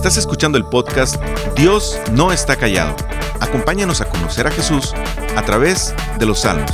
Estás 0.00 0.16
escuchando 0.16 0.56
el 0.56 0.64
podcast 0.64 1.22
Dios 1.54 2.00
no 2.12 2.32
está 2.32 2.56
callado. 2.56 2.96
Acompáñanos 3.38 4.00
a 4.00 4.08
conocer 4.08 4.46
a 4.46 4.50
Jesús 4.50 4.94
a 5.36 5.42
través 5.42 5.94
de 6.18 6.24
los 6.24 6.40
salmos. 6.40 6.72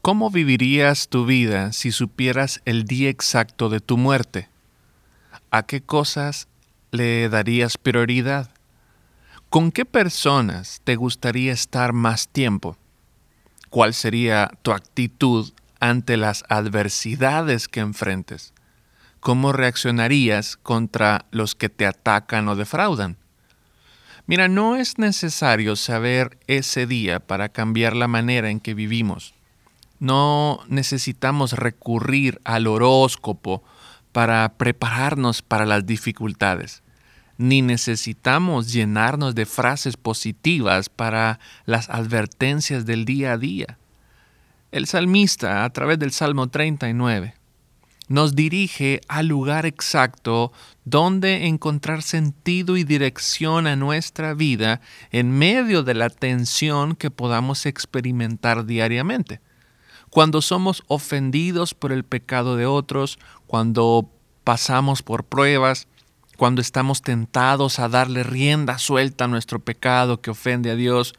¿Cómo 0.00 0.30
vivirías 0.30 1.08
tu 1.08 1.26
vida 1.26 1.74
si 1.74 1.92
supieras 1.92 2.62
el 2.64 2.84
día 2.84 3.10
exacto 3.10 3.68
de 3.68 3.80
tu 3.80 3.98
muerte? 3.98 4.48
¿A 5.50 5.64
qué 5.64 5.82
cosas 5.82 6.48
le 6.92 7.28
darías 7.28 7.76
prioridad? 7.76 8.48
¿Con 9.50 9.70
qué 9.70 9.84
personas 9.84 10.80
te 10.82 10.96
gustaría 10.96 11.52
estar 11.52 11.92
más 11.92 12.28
tiempo? 12.28 12.78
¿Cuál 13.68 13.92
sería 13.92 14.50
tu 14.62 14.72
actitud 14.72 15.52
ante 15.82 16.16
las 16.16 16.44
adversidades 16.48 17.66
que 17.66 17.80
enfrentes? 17.80 18.54
¿Cómo 19.18 19.52
reaccionarías 19.52 20.56
contra 20.56 21.26
los 21.32 21.56
que 21.56 21.68
te 21.68 21.86
atacan 21.86 22.46
o 22.46 22.54
defraudan? 22.54 23.16
Mira, 24.26 24.46
no 24.46 24.76
es 24.76 24.98
necesario 24.98 25.74
saber 25.74 26.38
ese 26.46 26.86
día 26.86 27.18
para 27.18 27.48
cambiar 27.48 27.96
la 27.96 28.06
manera 28.06 28.48
en 28.48 28.60
que 28.60 28.74
vivimos. 28.74 29.34
No 29.98 30.60
necesitamos 30.68 31.54
recurrir 31.54 32.40
al 32.44 32.68
horóscopo 32.68 33.64
para 34.12 34.54
prepararnos 34.56 35.42
para 35.42 35.66
las 35.66 35.84
dificultades, 35.84 36.84
ni 37.38 37.60
necesitamos 37.60 38.72
llenarnos 38.72 39.34
de 39.34 39.46
frases 39.46 39.96
positivas 39.96 40.88
para 40.88 41.40
las 41.64 41.90
advertencias 41.90 42.86
del 42.86 43.04
día 43.04 43.32
a 43.32 43.38
día. 43.38 43.78
El 44.72 44.86
salmista, 44.86 45.64
a 45.64 45.70
través 45.70 45.98
del 45.98 46.12
Salmo 46.12 46.48
39, 46.48 47.34
nos 48.08 48.34
dirige 48.34 49.02
al 49.06 49.26
lugar 49.26 49.66
exacto 49.66 50.50
donde 50.86 51.46
encontrar 51.46 52.02
sentido 52.02 52.78
y 52.78 52.84
dirección 52.84 53.66
a 53.66 53.76
nuestra 53.76 54.32
vida 54.32 54.80
en 55.10 55.30
medio 55.30 55.82
de 55.82 55.92
la 55.92 56.08
tensión 56.08 56.96
que 56.96 57.10
podamos 57.10 57.66
experimentar 57.66 58.64
diariamente. 58.64 59.42
Cuando 60.08 60.40
somos 60.40 60.84
ofendidos 60.88 61.74
por 61.74 61.92
el 61.92 62.04
pecado 62.04 62.56
de 62.56 62.64
otros, 62.64 63.18
cuando 63.46 64.10
pasamos 64.42 65.02
por 65.02 65.24
pruebas, 65.24 65.86
cuando 66.38 66.62
estamos 66.62 67.02
tentados 67.02 67.78
a 67.78 67.90
darle 67.90 68.22
rienda 68.22 68.78
suelta 68.78 69.24
a 69.24 69.28
nuestro 69.28 69.58
pecado 69.58 70.22
que 70.22 70.30
ofende 70.30 70.70
a 70.70 70.76
Dios, 70.76 71.12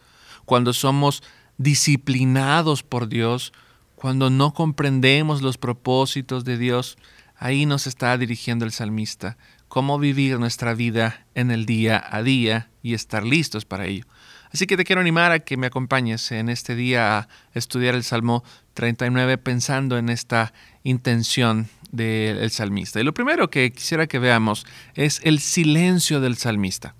cuando 0.45 0.73
somos 0.73 1.21
disciplinados 1.57 2.83
por 2.83 3.07
Dios, 3.07 3.53
cuando 3.95 4.29
no 4.29 4.53
comprendemos 4.53 5.41
los 5.41 5.57
propósitos 5.57 6.43
de 6.43 6.57
Dios, 6.57 6.97
ahí 7.37 7.65
nos 7.65 7.87
está 7.87 8.17
dirigiendo 8.17 8.65
el 8.65 8.71
salmista, 8.71 9.37
cómo 9.67 9.97
vivir 9.97 10.39
nuestra 10.39 10.73
vida 10.73 11.25
en 11.35 11.51
el 11.51 11.65
día 11.65 12.03
a 12.09 12.21
día 12.21 12.69
y 12.81 12.93
estar 12.93 13.25
listos 13.25 13.65
para 13.65 13.85
ello. 13.85 14.05
Así 14.53 14.67
que 14.67 14.77
te 14.77 14.83
quiero 14.83 15.01
animar 15.01 15.31
a 15.31 15.39
que 15.39 15.57
me 15.57 15.65
acompañes 15.65 16.31
en 16.31 16.47
este 16.47 16.75
día 16.75 17.17
a 17.17 17.27
estudiar 17.53 17.95
el 17.95 18.03
Salmo 18.03 18.43
39 18.75 19.39
pensando 19.39 19.97
en 19.97 20.09
esta 20.09 20.53
intención 20.83 21.69
del 21.91 22.51
salmista. 22.51 22.99
Y 22.99 23.03
lo 23.03 23.13
primero 23.13 23.49
que 23.49 23.71
quisiera 23.71 24.05
que 24.05 24.19
veamos 24.19 24.65
es 24.93 25.21
el 25.23 25.39
silencio 25.39 26.21
del 26.21 26.37
salmista. 26.37 26.93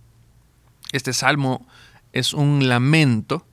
Este 0.94 1.14
salmo 1.14 1.68
es 2.12 2.34
un 2.34 2.68
lamento 2.68 3.46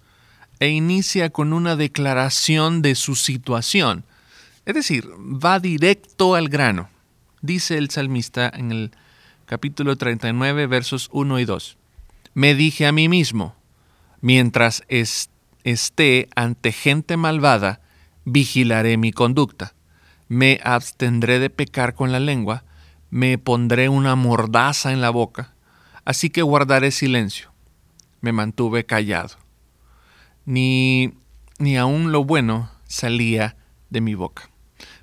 e 0.60 0.68
inicia 0.68 1.30
con 1.30 1.52
una 1.52 1.74
declaración 1.74 2.82
de 2.82 2.94
su 2.94 3.16
situación. 3.16 4.04
Es 4.64 4.74
decir, 4.74 5.08
va 5.18 5.58
directo 5.58 6.34
al 6.36 6.48
grano. 6.48 6.88
Dice 7.42 7.78
el 7.78 7.90
salmista 7.90 8.50
en 8.54 8.70
el 8.70 8.90
capítulo 9.46 9.96
39, 9.96 10.66
versos 10.66 11.08
1 11.12 11.40
y 11.40 11.44
2. 11.44 11.76
Me 12.34 12.54
dije 12.54 12.86
a 12.86 12.92
mí 12.92 13.08
mismo, 13.08 13.56
Mientras 14.20 14.84
esté 14.88 16.28
ante 16.36 16.72
gente 16.72 17.16
malvada, 17.16 17.80
vigilaré 18.24 18.96
mi 18.98 19.12
conducta. 19.12 19.72
Me 20.28 20.60
abstendré 20.62 21.38
de 21.38 21.50
pecar 21.50 21.94
con 21.94 22.12
la 22.12 22.20
lengua, 22.20 22.64
me 23.08 23.38
pondré 23.38 23.88
una 23.88 24.14
mordaza 24.14 24.92
en 24.92 25.00
la 25.00 25.10
boca, 25.10 25.54
así 26.04 26.30
que 26.30 26.42
guardaré 26.42 26.90
silencio. 26.90 27.50
Me 28.20 28.32
mantuve 28.32 28.84
callado. 28.84 29.36
Ni, 30.50 31.12
ni 31.60 31.76
aun 31.76 32.10
lo 32.10 32.24
bueno 32.24 32.68
salía 32.88 33.54
de 33.88 34.00
mi 34.00 34.16
boca. 34.16 34.50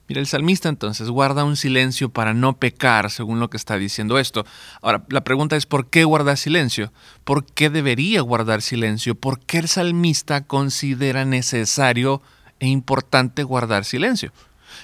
Mira, 0.10 0.20
el 0.20 0.28
salmista 0.28 0.68
entonces 0.68 1.10
guarda 1.10 1.46
un 1.46 1.56
silencio 1.56 2.10
para 2.10 2.34
no 2.34 2.58
pecar, 2.58 3.10
según 3.10 3.40
lo 3.40 3.50
que 3.50 3.56
está 3.56 3.78
diciendo 3.78 4.20
esto. 4.20 4.46
Ahora, 4.82 5.06
la 5.08 5.24
pregunta 5.24 5.56
es, 5.56 5.66
¿por 5.66 5.90
qué 5.90 6.04
guarda 6.04 6.36
silencio? 6.36 6.92
¿Por 7.24 7.46
qué 7.46 7.70
debería 7.70 8.20
guardar 8.20 8.62
silencio? 8.62 9.16
¿Por 9.16 9.40
qué 9.40 9.60
el 9.60 9.70
salmista 9.70 10.44
considera 10.44 11.24
necesario 11.24 12.22
e 12.60 12.68
importante 12.68 13.44
guardar 13.44 13.86
silencio? 13.86 14.34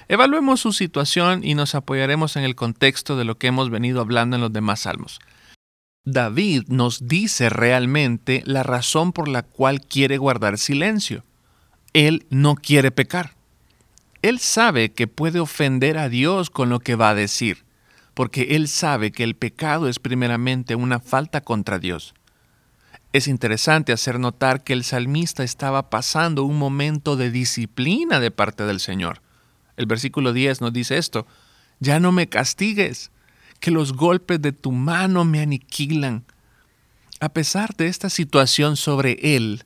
Evaluemos 0.07 0.62
su 0.62 0.72
situación 0.72 1.44
y 1.44 1.56
nos 1.56 1.75
apoyaremos 1.75 2.38
en 2.38 2.46
el 2.46 2.56
contexto 2.56 3.18
de 3.18 3.25
lo 3.25 3.38
que 3.38 3.47
hemos 3.47 3.69
venido 3.69 4.00
hablando 4.00 4.38
en 4.38 4.41
los 4.41 4.53
demás 4.53 4.79
salmos. 4.79 5.19
David 6.06 6.64
nos 6.68 7.08
dice 7.08 7.47
realmente 7.50 8.44
la 8.46 8.64
razón 8.64 9.14
por 9.14 9.30
la 9.30 9.44
cual 9.44 9.80
quiere 9.80 10.18
guardar 10.18 10.58
silencio. 10.58 11.24
Él 11.94 12.25
no 12.30 12.56
quiere 12.56 12.91
pecar. 12.91 13.36
Él 14.22 14.40
sabe 14.40 14.91
que 14.91 15.08
puede 15.08 15.40
ofender 15.40 15.97
a 15.97 16.09
Dios 16.09 16.50
con 16.50 16.69
lo 16.69 16.80
que 16.80 16.96
va 16.96 17.09
a 17.09 17.16
decir, 17.16 17.64
porque 18.14 18.56
él 18.56 18.68
sabe 18.68 19.12
que 19.12 19.24
el 19.24 19.36
pecado 19.36 19.88
es 19.88 20.00
primeramente 20.00 20.75
una 20.75 21.00
falta 21.00 21.41
contra 21.41 21.80
Dios. 21.80 22.14
Es 23.14 23.28
interesante 23.28 23.94
hacer 23.94 24.20
notar 24.20 24.64
que 24.64 24.74
el 24.74 24.84
salmista 24.84 25.44
estaba 25.44 25.90
pasando 25.90 26.44
un 26.44 26.58
momento 26.58 27.16
de 27.16 27.31
disciplina 27.31 28.20
de 28.20 28.31
parte 28.31 28.66
del 28.66 28.81
Señor. 28.81 29.22
El 29.78 29.85
versículo 29.85 30.34
10 30.34 30.59
nos 30.62 30.74
dice 30.74 30.97
esto, 30.97 31.28
ya 31.80 32.00
no 32.00 32.12
me 32.12 32.28
castigues, 32.28 33.12
que 33.63 33.72
los 33.72 33.94
golpes 33.94 34.41
de 34.41 34.51
tu 34.51 34.74
mano 34.74 35.24
me 35.24 35.40
aniquilan. 35.40 36.25
A 37.22 37.29
pesar 37.29 37.78
de 37.78 37.88
esta 37.88 38.09
situación 38.09 38.75
sobre 38.75 39.18
él, 39.38 39.63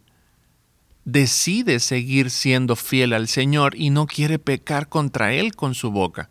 decide 1.03 1.79
seguir 1.79 2.29
siendo 2.29 2.75
fiel 2.75 3.11
al 3.11 3.27
Señor 3.27 3.73
y 3.75 3.89
no 3.89 4.05
quiere 4.05 4.37
pecar 4.37 4.87
contra 4.87 5.33
Él 5.33 5.55
con 5.55 5.73
su 5.73 5.89
boca. 5.89 6.29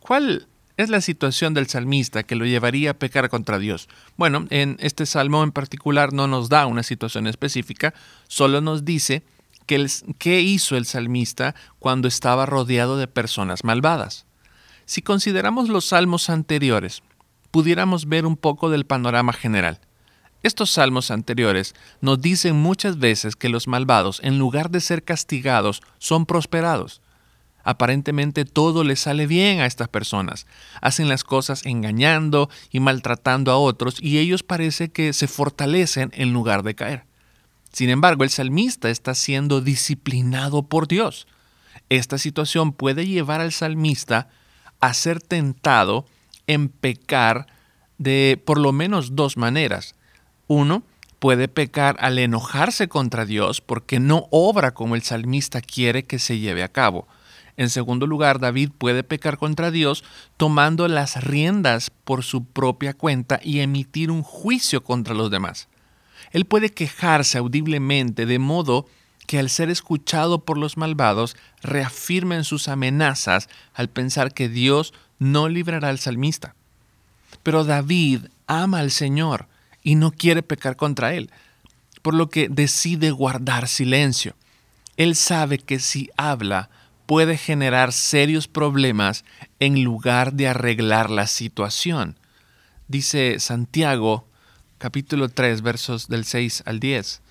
¿Cuál 0.00 0.48
es 0.76 0.90
la 0.90 1.00
situación 1.00 1.54
del 1.54 1.66
salmista 1.66 2.24
que 2.24 2.36
lo 2.36 2.44
llevaría 2.44 2.90
a 2.90 2.98
pecar 2.98 3.30
contra 3.30 3.58
Dios? 3.58 3.88
Bueno, 4.18 4.46
en 4.50 4.76
este 4.80 5.06
salmo 5.06 5.42
en 5.42 5.52
particular 5.52 6.12
no 6.12 6.26
nos 6.26 6.50
da 6.50 6.66
una 6.66 6.82
situación 6.82 7.26
específica, 7.26 7.94
solo 8.28 8.60
nos 8.60 8.84
dice 8.84 9.22
qué 9.64 10.40
hizo 10.42 10.76
el 10.76 10.84
salmista 10.84 11.54
cuando 11.78 12.06
estaba 12.06 12.44
rodeado 12.44 12.98
de 12.98 13.06
personas 13.06 13.64
malvadas. 13.64 14.26
Si 14.90 15.02
consideramos 15.02 15.68
los 15.68 15.84
salmos 15.84 16.30
anteriores, 16.30 17.04
pudiéramos 17.52 18.08
ver 18.08 18.26
un 18.26 18.36
poco 18.36 18.70
del 18.70 18.86
panorama 18.86 19.32
general. 19.32 19.78
Estos 20.42 20.72
salmos 20.72 21.12
anteriores 21.12 21.76
nos 22.00 22.20
dicen 22.20 22.56
muchas 22.56 22.98
veces 22.98 23.36
que 23.36 23.48
los 23.48 23.68
malvados, 23.68 24.18
en 24.24 24.36
lugar 24.36 24.68
de 24.68 24.80
ser 24.80 25.04
castigados, 25.04 25.80
son 25.98 26.26
prosperados. 26.26 27.02
Aparentemente 27.62 28.44
todo 28.44 28.82
les 28.82 28.98
sale 28.98 29.28
bien 29.28 29.60
a 29.60 29.66
estas 29.66 29.86
personas. 29.86 30.48
Hacen 30.80 31.08
las 31.08 31.22
cosas 31.22 31.64
engañando 31.66 32.50
y 32.72 32.80
maltratando 32.80 33.52
a 33.52 33.58
otros 33.58 34.02
y 34.02 34.18
ellos 34.18 34.42
parece 34.42 34.90
que 34.90 35.12
se 35.12 35.28
fortalecen 35.28 36.10
en 36.14 36.32
lugar 36.32 36.64
de 36.64 36.74
caer. 36.74 37.04
Sin 37.72 37.90
embargo, 37.90 38.24
el 38.24 38.30
salmista 38.30 38.90
está 38.90 39.14
siendo 39.14 39.60
disciplinado 39.60 40.64
por 40.64 40.88
Dios. 40.88 41.28
Esta 41.90 42.18
situación 42.18 42.72
puede 42.72 43.06
llevar 43.06 43.40
al 43.40 43.52
salmista 43.52 44.28
a 44.80 44.94
ser 44.94 45.20
tentado 45.20 46.06
en 46.46 46.68
pecar 46.68 47.46
de 47.98 48.40
por 48.44 48.58
lo 48.58 48.72
menos 48.72 49.14
dos 49.14 49.36
maneras. 49.36 49.94
Uno, 50.46 50.82
puede 51.20 51.48
pecar 51.48 51.96
al 52.00 52.18
enojarse 52.18 52.88
contra 52.88 53.26
Dios 53.26 53.60
porque 53.60 54.00
no 54.00 54.26
obra 54.30 54.72
como 54.72 54.96
el 54.96 55.02
salmista 55.02 55.60
quiere 55.60 56.04
que 56.04 56.18
se 56.18 56.38
lleve 56.38 56.62
a 56.62 56.68
cabo. 56.68 57.06
En 57.56 57.68
segundo 57.68 58.06
lugar, 58.06 58.40
David 58.40 58.70
puede 58.76 59.04
pecar 59.04 59.36
contra 59.36 59.70
Dios 59.70 60.02
tomando 60.38 60.88
las 60.88 61.22
riendas 61.22 61.90
por 61.90 62.24
su 62.24 62.44
propia 62.44 62.94
cuenta 62.94 63.38
y 63.42 63.60
emitir 63.60 64.10
un 64.10 64.22
juicio 64.22 64.82
contra 64.82 65.14
los 65.14 65.30
demás. 65.30 65.68
Él 66.32 66.46
puede 66.46 66.70
quejarse 66.70 67.36
audiblemente 67.36 68.24
de 68.24 68.38
modo 68.38 68.86
que 69.30 69.38
al 69.38 69.48
ser 69.48 69.70
escuchado 69.70 70.44
por 70.44 70.58
los 70.58 70.76
malvados 70.76 71.36
reafirmen 71.62 72.42
sus 72.42 72.66
amenazas 72.66 73.48
al 73.74 73.88
pensar 73.88 74.34
que 74.34 74.48
Dios 74.48 74.92
no 75.20 75.48
librará 75.48 75.88
al 75.88 76.00
salmista. 76.00 76.56
Pero 77.44 77.62
David 77.62 78.22
ama 78.48 78.80
al 78.80 78.90
Señor 78.90 79.46
y 79.84 79.94
no 79.94 80.10
quiere 80.10 80.42
pecar 80.42 80.74
contra 80.74 81.14
Él, 81.14 81.30
por 82.02 82.14
lo 82.14 82.28
que 82.28 82.48
decide 82.48 83.12
guardar 83.12 83.68
silencio. 83.68 84.34
Él 84.96 85.14
sabe 85.14 85.58
que 85.58 85.78
si 85.78 86.10
habla 86.16 86.68
puede 87.06 87.38
generar 87.38 87.92
serios 87.92 88.48
problemas 88.48 89.24
en 89.60 89.84
lugar 89.84 90.32
de 90.32 90.48
arreglar 90.48 91.08
la 91.08 91.28
situación. 91.28 92.18
Dice 92.88 93.38
Santiago 93.38 94.26
capítulo 94.78 95.28
3 95.28 95.62
versos 95.62 96.08
del 96.08 96.24
6 96.24 96.64
al 96.66 96.80
10. 96.80 97.22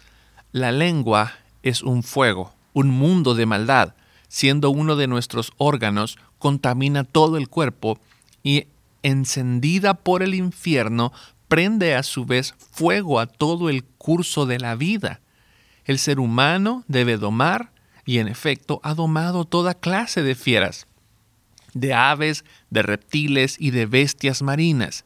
La 0.53 0.71
lengua 0.71 1.33
es 1.63 1.83
un 1.83 2.03
fuego, 2.03 2.53
un 2.73 2.89
mundo 2.89 3.35
de 3.35 3.45
maldad. 3.45 3.95
Siendo 4.27 4.69
uno 4.69 4.95
de 4.95 5.07
nuestros 5.07 5.51
órganos, 5.57 6.17
contamina 6.37 7.03
todo 7.03 7.37
el 7.37 7.49
cuerpo 7.49 7.99
y 8.43 8.67
encendida 9.03 9.93
por 9.95 10.23
el 10.23 10.35
infierno, 10.35 11.11
prende 11.47 11.95
a 11.95 12.03
su 12.03 12.25
vez 12.25 12.53
fuego 12.71 13.19
a 13.19 13.25
todo 13.25 13.69
el 13.69 13.83
curso 13.83 14.45
de 14.45 14.59
la 14.59 14.75
vida. 14.75 15.19
El 15.85 15.97
ser 15.97 16.19
humano 16.19 16.83
debe 16.87 17.17
domar, 17.17 17.71
y 18.05 18.17
en 18.17 18.27
efecto 18.27 18.79
ha 18.83 18.95
domado 18.95 19.45
toda 19.45 19.75
clase 19.75 20.23
de 20.23 20.33
fieras, 20.33 20.87
de 21.73 21.93
aves, 21.93 22.43
de 22.71 22.81
reptiles 22.81 23.55
y 23.59 23.69
de 23.69 23.85
bestias 23.85 24.41
marinas. 24.41 25.05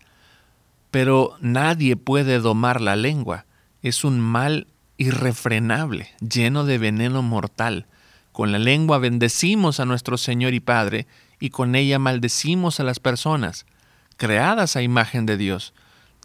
Pero 0.89 1.35
nadie 1.41 1.97
puede 1.97 2.39
domar 2.39 2.79
la 2.79 2.95
lengua. 2.95 3.45
Es 3.81 4.05
un 4.05 4.21
mal 4.21 4.67
irrefrenable, 4.97 6.09
lleno 6.19 6.65
de 6.65 6.77
veneno 6.77 7.21
mortal. 7.21 7.85
Con 8.31 8.51
la 8.51 8.59
lengua 8.59 8.97
bendecimos 8.97 9.79
a 9.79 9.85
nuestro 9.85 10.17
Señor 10.17 10.53
y 10.53 10.59
Padre, 10.59 11.07
y 11.39 11.49
con 11.49 11.75
ella 11.75 11.99
maldecimos 11.99 12.79
a 12.79 12.83
las 12.83 12.99
personas, 12.99 13.65
creadas 14.17 14.75
a 14.75 14.81
imagen 14.81 15.25
de 15.25 15.37
Dios. 15.37 15.73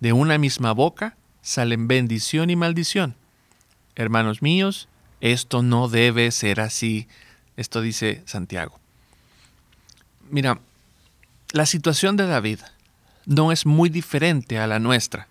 De 0.00 0.12
una 0.12 0.38
misma 0.38 0.73
boca 0.73 1.17
salen 1.43 1.88
bendición 1.88 2.50
y 2.50 2.56
maldición. 2.56 3.17
Hermanos 3.97 4.43
míos, 4.43 4.88
esto 5.21 5.62
no 5.62 5.88
debe 5.88 6.31
ser 6.31 6.61
así. 6.61 7.09
Esto 7.56 7.81
dice 7.81 8.23
Santiago. 8.26 8.79
Mira, 10.31 10.61
la 11.53 11.67
situación 11.67 12.17
de 12.17 12.26
David 12.26 12.61
no 13.26 13.50
es 13.50 13.67
muy 13.67 13.88
diferente 13.88 14.59
a 14.59 14.67
la 14.67 14.79
nuestra. 14.79 15.26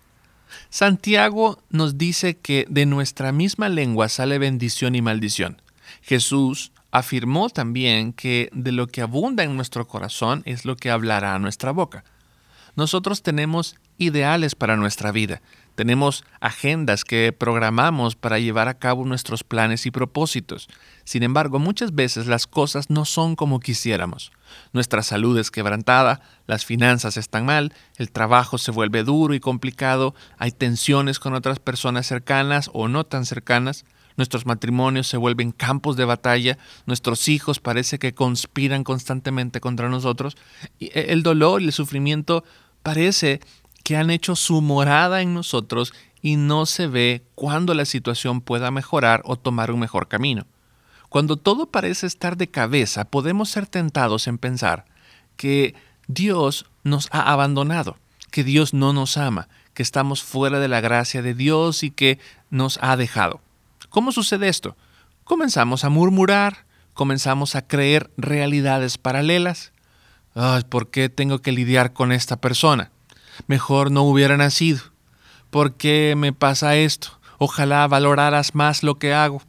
Santiago 0.70 1.58
nos 1.70 1.98
dice 1.98 2.36
que 2.36 2.66
de 2.68 2.86
nuestra 2.86 3.32
misma 3.32 3.68
lengua 3.68 4.08
sale 4.08 4.38
bendición 4.38 4.94
y 4.94 5.02
maldición. 5.02 5.60
Jesús 6.02 6.72
afirmó 6.90 7.50
también 7.50 8.12
que 8.12 8.48
de 8.52 8.72
lo 8.72 8.86
que 8.86 9.02
abunda 9.02 9.44
en 9.44 9.56
nuestro 9.56 9.86
corazón 9.86 10.42
es 10.46 10.64
lo 10.64 10.76
que 10.76 10.90
hablará 10.90 11.34
a 11.34 11.38
nuestra 11.38 11.70
boca. 11.70 12.04
Nosotros 12.76 13.22
tenemos 13.22 13.76
ideales 13.98 14.54
para 14.54 14.76
nuestra 14.76 15.12
vida, 15.12 15.42
tenemos 15.78 16.24
agendas 16.40 17.04
que 17.04 17.32
programamos 17.32 18.16
para 18.16 18.40
llevar 18.40 18.66
a 18.66 18.80
cabo 18.80 19.04
nuestros 19.04 19.44
planes 19.44 19.86
y 19.86 19.92
propósitos. 19.92 20.68
Sin 21.04 21.22
embargo, 21.22 21.60
muchas 21.60 21.94
veces 21.94 22.26
las 22.26 22.48
cosas 22.48 22.90
no 22.90 23.04
son 23.04 23.36
como 23.36 23.60
quisiéramos. 23.60 24.32
Nuestra 24.72 25.04
salud 25.04 25.38
es 25.38 25.52
quebrantada, 25.52 26.20
las 26.48 26.64
finanzas 26.64 27.16
están 27.16 27.46
mal, 27.46 27.72
el 27.96 28.10
trabajo 28.10 28.58
se 28.58 28.72
vuelve 28.72 29.04
duro 29.04 29.34
y 29.34 29.38
complicado, 29.38 30.16
hay 30.36 30.50
tensiones 30.50 31.20
con 31.20 31.34
otras 31.34 31.60
personas 31.60 32.08
cercanas 32.08 32.70
o 32.72 32.88
no 32.88 33.06
tan 33.06 33.24
cercanas, 33.24 33.84
nuestros 34.16 34.46
matrimonios 34.46 35.06
se 35.06 35.16
vuelven 35.16 35.52
campos 35.52 35.96
de 35.96 36.04
batalla, 36.04 36.58
nuestros 36.86 37.28
hijos 37.28 37.60
parece 37.60 38.00
que 38.00 38.14
conspiran 38.14 38.82
constantemente 38.82 39.60
contra 39.60 39.88
nosotros, 39.88 40.36
y 40.80 40.90
el 40.92 41.22
dolor 41.22 41.62
y 41.62 41.66
el 41.66 41.72
sufrimiento 41.72 42.42
parece 42.82 43.38
que 43.88 43.96
han 43.96 44.10
hecho 44.10 44.36
su 44.36 44.60
morada 44.60 45.22
en 45.22 45.32
nosotros 45.32 45.94
y 46.20 46.36
no 46.36 46.66
se 46.66 46.88
ve 46.88 47.22
cuándo 47.34 47.72
la 47.72 47.86
situación 47.86 48.42
pueda 48.42 48.70
mejorar 48.70 49.22
o 49.24 49.36
tomar 49.36 49.70
un 49.70 49.80
mejor 49.80 50.08
camino. 50.08 50.44
Cuando 51.08 51.38
todo 51.38 51.70
parece 51.70 52.06
estar 52.06 52.36
de 52.36 52.50
cabeza, 52.50 53.06
podemos 53.06 53.48
ser 53.48 53.66
tentados 53.66 54.26
en 54.26 54.36
pensar 54.36 54.84
que 55.38 55.74
Dios 56.06 56.66
nos 56.84 57.08
ha 57.12 57.32
abandonado, 57.32 57.96
que 58.30 58.44
Dios 58.44 58.74
no 58.74 58.92
nos 58.92 59.16
ama, 59.16 59.48
que 59.72 59.82
estamos 59.82 60.22
fuera 60.22 60.60
de 60.60 60.68
la 60.68 60.82
gracia 60.82 61.22
de 61.22 61.32
Dios 61.32 61.82
y 61.82 61.90
que 61.90 62.18
nos 62.50 62.78
ha 62.82 62.94
dejado. 62.98 63.40
¿Cómo 63.88 64.12
sucede 64.12 64.50
esto? 64.50 64.76
Comenzamos 65.24 65.84
a 65.84 65.88
murmurar, 65.88 66.66
comenzamos 66.92 67.54
a 67.54 67.66
creer 67.66 68.10
realidades 68.18 68.98
paralelas. 68.98 69.72
Ay, 70.34 70.64
¿por 70.68 70.90
qué 70.90 71.08
tengo 71.08 71.38
que 71.38 71.52
lidiar 71.52 71.94
con 71.94 72.12
esta 72.12 72.36
persona? 72.36 72.92
Mejor 73.46 73.90
no 73.90 74.02
hubiera 74.02 74.36
nacido. 74.36 74.80
¿Por 75.50 75.74
qué 75.74 76.14
me 76.16 76.32
pasa 76.32 76.76
esto? 76.76 77.18
Ojalá 77.38 77.86
valoraras 77.86 78.54
más 78.54 78.82
lo 78.82 78.98
que 78.98 79.14
hago. 79.14 79.42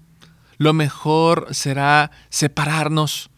Lo 0.57 0.73
mejor 0.73 1.47
será 1.51 2.11
separarnos, 2.29 3.29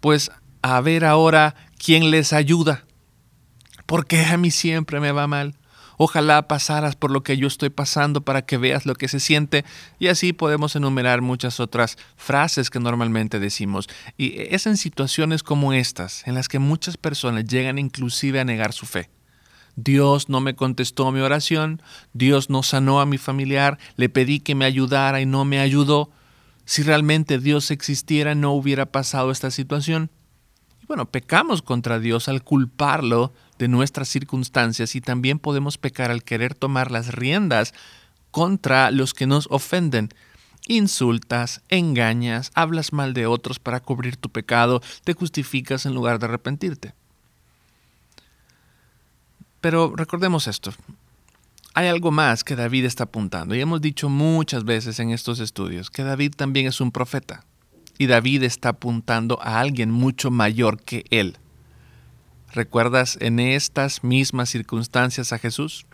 pues 0.00 0.30
a 0.62 0.80
ver 0.80 1.04
ahora 1.04 1.54
quién 1.78 2.10
les 2.10 2.32
ayuda. 2.32 2.84
¿Por 3.86 4.06
qué 4.06 4.24
a 4.24 4.36
mí 4.36 4.50
siempre 4.50 5.00
me 5.00 5.12
va 5.12 5.26
mal? 5.26 5.56
Ojalá 5.96 6.46
pasaras 6.46 6.94
por 6.94 7.10
lo 7.10 7.24
que 7.24 7.36
yo 7.36 7.48
estoy 7.48 7.70
pasando 7.70 8.20
para 8.20 8.42
que 8.42 8.56
veas 8.56 8.86
lo 8.86 8.94
que 8.94 9.08
se 9.08 9.18
siente 9.18 9.64
y 9.98 10.06
así 10.06 10.32
podemos 10.32 10.76
enumerar 10.76 11.22
muchas 11.22 11.58
otras 11.58 11.98
frases 12.16 12.70
que 12.70 12.78
normalmente 12.78 13.40
decimos. 13.40 13.88
Y 14.16 14.34
es 14.54 14.66
en 14.66 14.76
situaciones 14.76 15.42
como 15.42 15.72
estas 15.72 16.24
en 16.28 16.34
las 16.34 16.48
que 16.48 16.60
muchas 16.60 16.96
personas 16.96 17.46
llegan 17.46 17.78
inclusive 17.78 18.38
a 18.38 18.44
negar 18.44 18.72
su 18.72 18.86
fe. 18.86 19.10
Dios 19.80 20.28
no 20.28 20.40
me 20.40 20.56
contestó 20.56 21.12
mi 21.12 21.20
oración, 21.20 21.80
Dios 22.12 22.50
no 22.50 22.64
sanó 22.64 23.00
a 23.00 23.06
mi 23.06 23.16
familiar, 23.16 23.78
le 23.94 24.08
pedí 24.08 24.40
que 24.40 24.56
me 24.56 24.64
ayudara 24.64 25.20
y 25.20 25.26
no 25.26 25.44
me 25.44 25.60
ayudó. 25.60 26.10
Si 26.64 26.82
realmente 26.82 27.38
Dios 27.38 27.70
existiera 27.70 28.34
no 28.34 28.52
hubiera 28.54 28.86
pasado 28.86 29.30
esta 29.30 29.52
situación. 29.52 30.10
Y 30.82 30.86
bueno, 30.86 31.08
pecamos 31.08 31.62
contra 31.62 32.00
Dios 32.00 32.28
al 32.28 32.42
culparlo 32.42 33.32
de 33.56 33.68
nuestras 33.68 34.08
circunstancias 34.08 34.96
y 34.96 35.00
también 35.00 35.38
podemos 35.38 35.78
pecar 35.78 36.10
al 36.10 36.24
querer 36.24 36.56
tomar 36.56 36.90
las 36.90 37.14
riendas 37.14 37.72
contra 38.32 38.90
los 38.90 39.14
que 39.14 39.28
nos 39.28 39.46
ofenden. 39.48 40.08
Insultas, 40.66 41.62
engañas, 41.68 42.50
hablas 42.54 42.92
mal 42.92 43.14
de 43.14 43.26
otros 43.26 43.60
para 43.60 43.78
cubrir 43.78 44.16
tu 44.16 44.28
pecado, 44.28 44.82
te 45.04 45.14
justificas 45.14 45.86
en 45.86 45.94
lugar 45.94 46.18
de 46.18 46.26
arrepentirte. 46.26 46.94
Pero 49.60 49.92
recordemos 49.96 50.46
esto. 50.46 50.72
Hay 51.74 51.88
algo 51.88 52.10
más 52.10 52.44
que 52.44 52.56
David 52.56 52.84
está 52.84 53.04
apuntando, 53.04 53.54
y 53.54 53.60
hemos 53.60 53.80
dicho 53.80 54.08
muchas 54.08 54.64
veces 54.64 54.98
en 55.00 55.10
estos 55.10 55.40
estudios 55.40 55.90
que 55.90 56.02
David 56.02 56.34
también 56.36 56.66
es 56.66 56.80
un 56.80 56.90
profeta, 56.90 57.44
y 57.98 58.06
David 58.06 58.44
está 58.44 58.70
apuntando 58.70 59.40
a 59.42 59.60
alguien 59.60 59.90
mucho 59.90 60.30
mayor 60.30 60.80
que 60.80 61.04
él. 61.10 61.36
¿Recuerdas 62.52 63.18
en 63.20 63.38
estas 63.40 64.02
mismas 64.02 64.48
circunstancias 64.48 65.32
a 65.32 65.38
Jesús? 65.38 65.86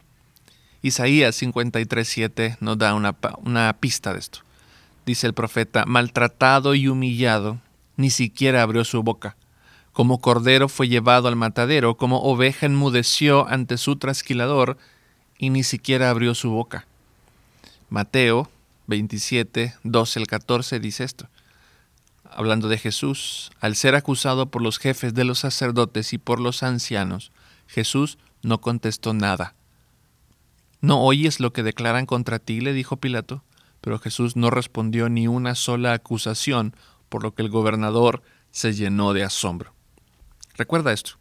Isaías 0.82 1.40
53:7 1.40 2.58
nos 2.60 2.78
da 2.78 2.94
una, 2.94 3.16
una 3.38 3.72
pista 3.78 4.12
de 4.12 4.20
esto. 4.20 4.40
Dice 5.04 5.26
el 5.26 5.34
profeta, 5.34 5.84
maltratado 5.86 6.74
y 6.74 6.88
humillado, 6.88 7.60
ni 7.96 8.10
siquiera 8.10 8.62
abrió 8.62 8.84
su 8.84 9.02
boca 9.02 9.36
como 9.94 10.20
cordero 10.20 10.68
fue 10.68 10.88
llevado 10.88 11.28
al 11.28 11.36
matadero, 11.36 11.96
como 11.96 12.20
oveja 12.22 12.66
enmudeció 12.66 13.48
ante 13.48 13.78
su 13.78 13.94
trasquilador, 13.96 14.76
y 15.38 15.50
ni 15.50 15.62
siquiera 15.62 16.10
abrió 16.10 16.34
su 16.34 16.50
boca. 16.50 16.86
Mateo 17.90 18.50
27, 18.88 19.76
12 19.84 20.18
al 20.18 20.26
14 20.26 20.80
dice 20.80 21.04
esto. 21.04 21.28
Hablando 22.24 22.68
de 22.68 22.76
Jesús, 22.76 23.52
al 23.60 23.76
ser 23.76 23.94
acusado 23.94 24.46
por 24.46 24.62
los 24.62 24.78
jefes 24.78 25.14
de 25.14 25.24
los 25.24 25.38
sacerdotes 25.38 26.12
y 26.12 26.18
por 26.18 26.40
los 26.40 26.64
ancianos, 26.64 27.30
Jesús 27.68 28.18
no 28.42 28.60
contestó 28.60 29.14
nada. 29.14 29.54
¿No 30.80 31.02
oyes 31.02 31.38
lo 31.38 31.52
que 31.52 31.62
declaran 31.62 32.04
contra 32.04 32.40
ti? 32.40 32.60
le 32.60 32.72
dijo 32.72 32.96
Pilato. 32.96 33.44
Pero 33.80 33.98
Jesús 33.98 34.34
no 34.34 34.50
respondió 34.50 35.08
ni 35.08 35.28
una 35.28 35.54
sola 35.54 35.92
acusación, 35.92 36.74
por 37.08 37.22
lo 37.22 37.34
que 37.34 37.42
el 37.42 37.50
gobernador 37.50 38.22
se 38.50 38.72
llenó 38.72 39.12
de 39.12 39.22
asombro. 39.22 39.73
Recuerda 40.56 40.92
esto. 40.92 41.12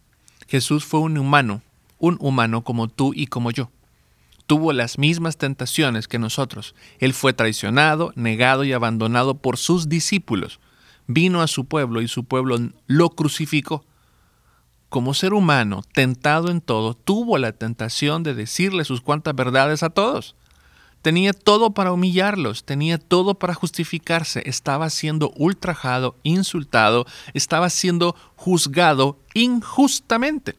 Jesús 0.48 0.86
fue 0.86 1.00
un 1.00 1.18
humano, 1.18 1.62
un 1.98 2.18
humano 2.20 2.64
como 2.64 2.88
tú 2.88 3.14
y 3.16 3.28
como 3.28 3.52
yo. 3.52 3.72
Tuvo 4.46 4.74
las 4.74 4.98
mismas 4.98 5.38
tentaciones 5.38 6.08
que 6.08 6.20
nosotros. 6.20 6.76
Él 7.00 7.14
fue 7.14 7.34
traicionado, 7.34 8.12
negado 8.16 8.64
y 8.64 8.74
abandonado 8.74 9.36
por 9.36 9.58
sus 9.58 9.90
discípulos. 9.90 10.60
Vino 11.08 11.42
a 11.42 11.48
su 11.48 11.66
pueblo 11.66 12.02
y 12.02 12.08
su 12.08 12.26
pueblo 12.26 12.58
lo 12.88 13.10
crucificó. 13.10 13.86
Como 14.90 15.14
ser 15.14 15.34
humano, 15.34 15.82
tentado 15.94 16.52
en 16.52 16.62
todo, 16.62 16.94
tuvo 16.94 17.38
la 17.38 17.54
tentación 17.54 18.22
de 18.22 18.36
decirle 18.36 18.86
sus 18.86 19.02
cuantas 19.02 19.34
verdades 19.34 19.82
a 19.82 19.90
todos. 19.90 20.36
Tenía 21.04 21.34
todo 21.34 21.72
para 21.72 21.92
humillarlos, 21.92 22.64
tenía 22.64 22.98
todo 22.98 23.36
para 23.36 23.54
justificarse, 23.54 24.42
estaba 24.46 24.90
siendo 24.90 25.34
ultrajado, 25.36 26.16
insultado, 26.24 27.06
estaba 27.34 27.70
siendo 27.70 28.16
juzgado 28.38 29.20
injustamente. 29.34 30.56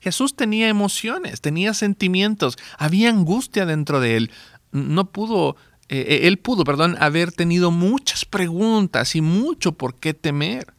Jesús 0.00 0.36
tenía 0.36 0.68
emociones, 0.68 1.40
tenía 1.40 1.72
sentimientos, 1.72 2.58
había 2.78 3.08
angustia 3.08 3.64
dentro 3.64 3.98
de 3.98 4.18
él. 4.18 4.30
No 4.72 5.06
pudo 5.06 5.56
eh, 5.88 6.28
él 6.28 6.38
pudo, 6.38 6.62
perdón, 6.64 6.96
haber 7.00 7.32
tenido 7.32 7.70
muchas 7.70 8.26
preguntas 8.26 9.16
y 9.16 9.22
mucho 9.22 9.72
por 9.72 9.94
qué 9.94 10.12
temer. 10.12 10.74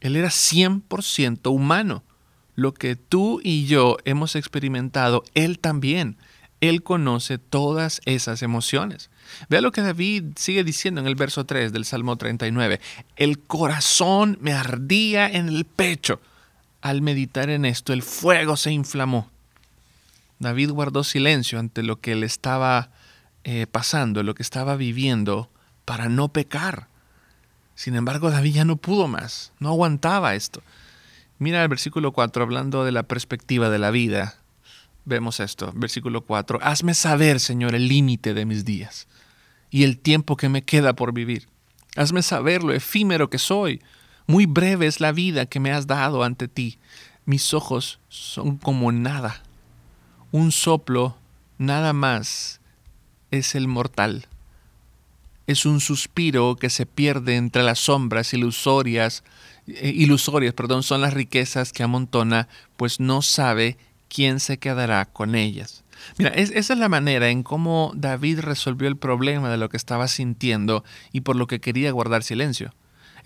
Él 0.00 0.14
era 0.14 0.28
100% 0.28 1.50
humano. 1.50 2.04
Lo 2.54 2.72
que 2.72 2.96
tú 2.96 3.40
y 3.42 3.64
yo 3.64 3.96
hemos 4.04 4.36
experimentado, 4.36 5.24
Él 5.34 5.58
también. 5.58 6.18
Él 6.60 6.82
conoce 6.82 7.38
todas 7.38 8.00
esas 8.06 8.42
emociones. 8.42 9.10
Vea 9.48 9.60
lo 9.60 9.72
que 9.72 9.82
David 9.82 10.24
sigue 10.36 10.64
diciendo 10.64 11.00
en 11.00 11.06
el 11.06 11.14
verso 11.14 11.44
3 11.44 11.72
del 11.72 11.84
Salmo 11.84 12.16
39. 12.16 12.80
El 13.16 13.38
corazón 13.40 14.38
me 14.40 14.52
ardía 14.52 15.28
en 15.28 15.48
el 15.48 15.64
pecho. 15.64 16.20
Al 16.80 17.02
meditar 17.02 17.50
en 17.50 17.64
esto, 17.64 17.92
el 17.92 18.02
fuego 18.02 18.56
se 18.56 18.72
inflamó. 18.72 19.30
David 20.38 20.70
guardó 20.70 21.04
silencio 21.04 21.58
ante 21.58 21.82
lo 21.82 22.00
que 22.00 22.14
le 22.14 22.26
estaba 22.26 22.90
eh, 23.44 23.66
pasando, 23.66 24.22
lo 24.22 24.34
que 24.34 24.42
estaba 24.42 24.76
viviendo, 24.76 25.50
para 25.84 26.08
no 26.08 26.28
pecar. 26.28 26.88
Sin 27.74 27.94
embargo, 27.96 28.30
David 28.30 28.54
ya 28.54 28.64
no 28.64 28.76
pudo 28.76 29.08
más, 29.08 29.52
no 29.58 29.68
aguantaba 29.68 30.34
esto. 30.34 30.62
Mira 31.38 31.62
el 31.62 31.68
versículo 31.68 32.12
4, 32.12 32.42
hablando 32.42 32.84
de 32.84 32.92
la 32.92 33.02
perspectiva 33.02 33.68
de 33.68 33.78
la 33.78 33.90
vida. 33.90 34.36
Vemos 35.06 35.38
esto, 35.38 35.72
versículo 35.76 36.22
4. 36.22 36.58
Hazme 36.62 36.92
saber, 36.92 37.38
Señor, 37.38 37.76
el 37.76 37.86
límite 37.86 38.34
de 38.34 38.44
mis 38.44 38.64
días 38.64 39.06
y 39.70 39.84
el 39.84 39.98
tiempo 39.98 40.36
que 40.36 40.48
me 40.48 40.64
queda 40.64 40.96
por 40.96 41.12
vivir. 41.12 41.46
Hazme 41.94 42.24
saber 42.24 42.64
lo 42.64 42.72
efímero 42.72 43.30
que 43.30 43.38
soy. 43.38 43.80
Muy 44.26 44.46
breve 44.46 44.88
es 44.88 44.98
la 44.98 45.12
vida 45.12 45.46
que 45.46 45.60
me 45.60 45.70
has 45.70 45.86
dado 45.86 46.24
ante 46.24 46.48
ti. 46.48 46.80
Mis 47.24 47.54
ojos 47.54 48.00
son 48.08 48.56
como 48.56 48.90
nada. 48.90 49.44
Un 50.32 50.50
soplo, 50.50 51.16
nada 51.56 51.92
más, 51.92 52.60
es 53.30 53.54
el 53.54 53.68
mortal. 53.68 54.26
Es 55.46 55.66
un 55.66 55.78
suspiro 55.78 56.56
que 56.56 56.68
se 56.68 56.84
pierde 56.84 57.36
entre 57.36 57.62
las 57.62 57.78
sombras 57.78 58.34
ilusorias, 58.34 59.22
eh, 59.68 59.92
ilusorias, 59.94 60.52
perdón, 60.52 60.82
son 60.82 61.00
las 61.00 61.14
riquezas 61.14 61.72
que 61.72 61.84
amontona, 61.84 62.48
pues 62.76 62.98
no 62.98 63.22
sabe 63.22 63.78
quién 64.08 64.40
se 64.40 64.58
quedará 64.58 65.04
con 65.04 65.34
ellas. 65.34 65.84
Mira, 66.18 66.30
esa 66.30 66.72
es 66.72 66.78
la 66.78 66.88
manera 66.88 67.30
en 67.30 67.42
cómo 67.42 67.92
David 67.94 68.40
resolvió 68.40 68.88
el 68.88 68.96
problema 68.96 69.50
de 69.50 69.56
lo 69.56 69.68
que 69.68 69.76
estaba 69.76 70.08
sintiendo 70.08 70.84
y 71.12 71.22
por 71.22 71.36
lo 71.36 71.46
que 71.46 71.60
quería 71.60 71.90
guardar 71.90 72.22
silencio. 72.22 72.74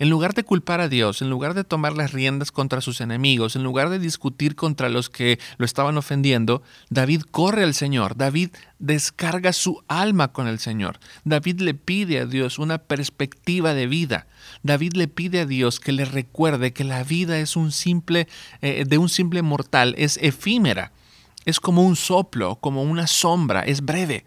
En 0.01 0.09
lugar 0.09 0.33
de 0.33 0.43
culpar 0.43 0.81
a 0.81 0.89
Dios, 0.89 1.21
en 1.21 1.29
lugar 1.29 1.53
de 1.53 1.63
tomar 1.63 1.93
las 1.93 2.11
riendas 2.11 2.51
contra 2.51 2.81
sus 2.81 3.01
enemigos, 3.01 3.55
en 3.55 3.61
lugar 3.61 3.91
de 3.91 3.99
discutir 3.99 4.55
contra 4.55 4.89
los 4.89 5.11
que 5.11 5.37
lo 5.57 5.65
estaban 5.65 5.95
ofendiendo, 5.95 6.63
David 6.89 7.21
corre 7.29 7.61
al 7.61 7.75
Señor, 7.75 8.17
David 8.17 8.49
descarga 8.79 9.53
su 9.53 9.83
alma 9.87 10.29
con 10.33 10.47
el 10.47 10.57
Señor, 10.57 10.99
David 11.23 11.61
le 11.61 11.75
pide 11.75 12.19
a 12.19 12.25
Dios 12.25 12.57
una 12.57 12.79
perspectiva 12.79 13.75
de 13.75 13.85
vida, 13.85 14.25
David 14.63 14.93
le 14.93 15.07
pide 15.07 15.41
a 15.41 15.45
Dios 15.45 15.79
que 15.79 15.91
le 15.91 16.05
recuerde 16.05 16.73
que 16.73 16.83
la 16.83 17.03
vida 17.03 17.37
es 17.37 17.55
un 17.55 17.71
simple, 17.71 18.27
eh, 18.63 18.85
de 18.87 18.97
un 18.97 19.07
simple 19.07 19.43
mortal, 19.43 19.93
es 19.99 20.17
efímera, 20.19 20.93
es 21.45 21.59
como 21.59 21.83
un 21.83 21.95
soplo, 21.95 22.55
como 22.55 22.81
una 22.81 23.05
sombra, 23.05 23.61
es 23.61 23.81
breve. 23.81 24.25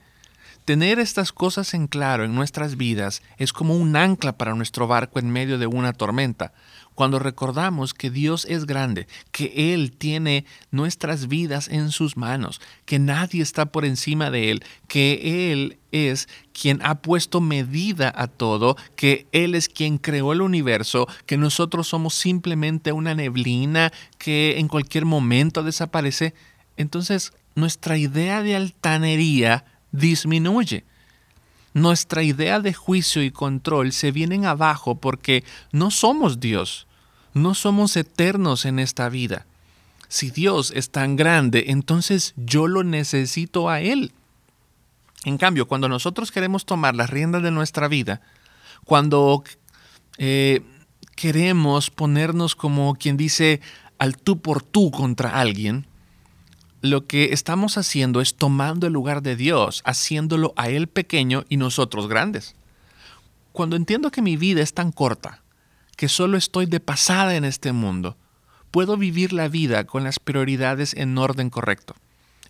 Tener 0.64 0.98
estas 0.98 1.30
cosas 1.30 1.74
en 1.74 1.88
claro 1.88 2.24
en 2.24 2.34
nuestras 2.34 2.78
vidas 2.78 3.20
es 3.36 3.52
como 3.52 3.76
un 3.76 3.96
ancla 3.96 4.38
para 4.38 4.54
nuestro 4.54 4.86
barco 4.86 5.18
en 5.18 5.28
medio 5.28 5.58
de 5.58 5.66
una 5.66 5.92
tormenta. 5.92 6.54
Cuando 6.94 7.18
recordamos 7.18 7.92
que 7.92 8.08
Dios 8.08 8.46
es 8.48 8.64
grande, 8.64 9.06
que 9.30 9.74
Él 9.74 9.92
tiene 9.92 10.46
nuestras 10.70 11.28
vidas 11.28 11.68
en 11.68 11.90
sus 11.90 12.16
manos, 12.16 12.62
que 12.86 12.98
nadie 12.98 13.42
está 13.42 13.66
por 13.66 13.84
encima 13.84 14.30
de 14.30 14.52
Él, 14.52 14.64
que 14.88 15.52
Él 15.52 15.76
es 15.92 16.30
quien 16.58 16.80
ha 16.82 16.94
puesto 17.02 17.42
medida 17.42 18.10
a 18.16 18.26
todo, 18.26 18.78
que 18.96 19.26
Él 19.32 19.54
es 19.54 19.68
quien 19.68 19.98
creó 19.98 20.32
el 20.32 20.40
universo, 20.40 21.06
que 21.26 21.36
nosotros 21.36 21.88
somos 21.88 22.14
simplemente 22.14 22.92
una 22.92 23.14
neblina 23.14 23.92
que 24.16 24.58
en 24.58 24.68
cualquier 24.68 25.04
momento 25.04 25.62
desaparece, 25.62 26.32
entonces 26.78 27.34
nuestra 27.54 27.98
idea 27.98 28.42
de 28.42 28.56
altanería 28.56 29.64
disminuye. 29.94 30.84
Nuestra 31.72 32.22
idea 32.22 32.60
de 32.60 32.72
juicio 32.74 33.22
y 33.22 33.30
control 33.30 33.92
se 33.92 34.12
vienen 34.12 34.44
abajo 34.44 34.96
porque 34.96 35.44
no 35.72 35.90
somos 35.90 36.40
Dios, 36.40 36.86
no 37.32 37.54
somos 37.54 37.96
eternos 37.96 38.64
en 38.64 38.78
esta 38.78 39.08
vida. 39.08 39.46
Si 40.08 40.30
Dios 40.30 40.72
es 40.74 40.90
tan 40.90 41.16
grande, 41.16 41.64
entonces 41.68 42.34
yo 42.36 42.68
lo 42.68 42.84
necesito 42.84 43.68
a 43.68 43.80
Él. 43.80 44.12
En 45.24 45.38
cambio, 45.38 45.66
cuando 45.66 45.88
nosotros 45.88 46.30
queremos 46.30 46.66
tomar 46.66 46.94
las 46.94 47.10
riendas 47.10 47.42
de 47.42 47.50
nuestra 47.50 47.88
vida, 47.88 48.20
cuando 48.84 49.42
eh, 50.18 50.62
queremos 51.16 51.90
ponernos 51.90 52.54
como 52.54 52.94
quien 52.94 53.16
dice 53.16 53.60
al 53.98 54.16
tú 54.16 54.40
por 54.40 54.62
tú 54.62 54.90
contra 54.90 55.40
alguien, 55.40 55.86
lo 56.84 57.06
que 57.06 57.32
estamos 57.32 57.78
haciendo 57.78 58.20
es 58.20 58.34
tomando 58.34 58.86
el 58.86 58.92
lugar 58.92 59.22
de 59.22 59.36
Dios, 59.36 59.80
haciéndolo 59.86 60.52
a 60.54 60.68
Él 60.68 60.86
pequeño 60.86 61.46
y 61.48 61.56
nosotros 61.56 62.08
grandes. 62.08 62.56
Cuando 63.52 63.76
entiendo 63.76 64.10
que 64.10 64.20
mi 64.20 64.36
vida 64.36 64.60
es 64.60 64.74
tan 64.74 64.92
corta, 64.92 65.40
que 65.96 66.10
solo 66.10 66.36
estoy 66.36 66.66
de 66.66 66.80
pasada 66.80 67.36
en 67.36 67.46
este 67.46 67.72
mundo, 67.72 68.18
puedo 68.70 68.98
vivir 68.98 69.32
la 69.32 69.48
vida 69.48 69.84
con 69.84 70.04
las 70.04 70.18
prioridades 70.18 70.92
en 70.92 71.16
orden 71.16 71.48
correcto. 71.48 71.94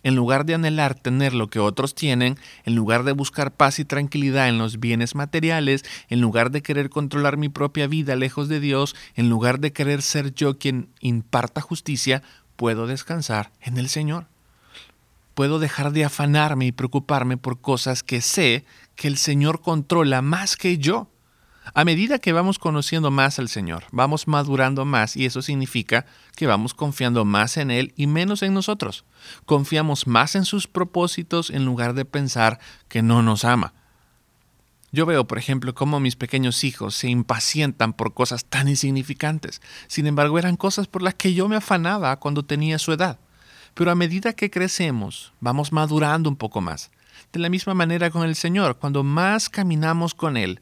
En 0.03 0.15
lugar 0.17 0.45
de 0.45 0.55
anhelar 0.55 0.95
tener 0.95 1.33
lo 1.33 1.47
que 1.47 1.59
otros 1.59 1.95
tienen, 1.95 2.37
en 2.65 2.75
lugar 2.75 3.05
de 3.05 3.13
buscar 3.13 3.53
paz 3.53 3.79
y 3.79 3.85
tranquilidad 3.85 4.49
en 4.49 4.57
los 4.57 4.81
bienes 4.81 5.15
materiales, 5.15 5.85
en 6.09 6.19
lugar 6.19 6.51
de 6.51 6.61
querer 6.61 6.89
controlar 6.89 7.37
mi 7.37 7.47
propia 7.47 7.87
vida 7.87 8.17
lejos 8.17 8.49
de 8.49 8.59
Dios, 8.59 8.97
en 9.15 9.29
lugar 9.29 9.61
de 9.61 9.71
querer 9.71 10.01
ser 10.01 10.35
yo 10.35 10.57
quien 10.57 10.89
imparta 10.99 11.61
justicia, 11.61 12.21
puedo 12.55 12.87
descansar 12.87 13.51
en 13.61 13.77
el 13.77 13.89
Señor. 13.89 14.27
Puedo 15.33 15.59
dejar 15.59 15.91
de 15.91 16.05
afanarme 16.05 16.65
y 16.65 16.71
preocuparme 16.71 17.37
por 17.37 17.59
cosas 17.59 18.03
que 18.03 18.21
sé 18.21 18.65
que 18.95 19.07
el 19.07 19.17
Señor 19.17 19.61
controla 19.61 20.21
más 20.21 20.55
que 20.55 20.77
yo. 20.77 21.09
A 21.73 21.83
medida 21.83 22.19
que 22.19 22.31
vamos 22.31 22.59
conociendo 22.59 23.11
más 23.11 23.39
al 23.39 23.49
Señor, 23.49 23.83
vamos 23.91 24.27
madurando 24.27 24.85
más 24.85 25.17
y 25.17 25.25
eso 25.25 25.41
significa 25.41 26.05
que 26.35 26.47
vamos 26.47 26.73
confiando 26.73 27.25
más 27.25 27.57
en 27.57 27.71
Él 27.71 27.93
y 27.97 28.07
menos 28.07 28.43
en 28.43 28.53
nosotros. 28.53 29.03
Confiamos 29.45 30.07
más 30.07 30.35
en 30.35 30.45
sus 30.45 30.67
propósitos 30.67 31.49
en 31.49 31.65
lugar 31.65 31.95
de 31.95 32.05
pensar 32.05 32.59
que 32.87 33.01
no 33.01 33.21
nos 33.23 33.43
ama. 33.43 33.73
Yo 34.95 35.05
veo, 35.05 35.27
por 35.27 35.37
ejemplo, 35.37 35.75
cómo 35.75 35.99
mis 35.99 36.15
pequeños 36.15 36.63
hijos 36.63 36.95
se 36.95 37.09
impacientan 37.09 37.91
por 37.91 38.13
cosas 38.13 38.45
tan 38.45 38.69
insignificantes. 38.69 39.61
Sin 39.87 40.07
embargo, 40.07 40.39
eran 40.39 40.55
cosas 40.55 40.87
por 40.87 41.01
las 41.01 41.15
que 41.15 41.33
yo 41.33 41.49
me 41.49 41.57
afanaba 41.57 42.15
cuando 42.15 42.45
tenía 42.45 42.79
su 42.79 42.93
edad. 42.93 43.19
Pero 43.73 43.91
a 43.91 43.95
medida 43.95 44.31
que 44.31 44.49
crecemos, 44.49 45.33
vamos 45.41 45.73
madurando 45.73 46.29
un 46.29 46.37
poco 46.37 46.61
más. 46.61 46.91
De 47.33 47.41
la 47.41 47.49
misma 47.49 47.73
manera 47.73 48.09
con 48.09 48.23
el 48.23 48.35
Señor, 48.37 48.77
cuando 48.77 49.03
más 49.03 49.49
caminamos 49.49 50.13
con 50.13 50.37
Él, 50.37 50.61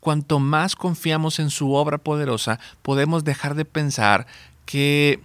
cuanto 0.00 0.38
más 0.38 0.76
confiamos 0.76 1.38
en 1.38 1.50
su 1.50 1.74
obra 1.74 1.98
poderosa, 1.98 2.58
podemos 2.80 3.22
dejar 3.22 3.54
de 3.54 3.66
pensar 3.66 4.26
que 4.64 5.20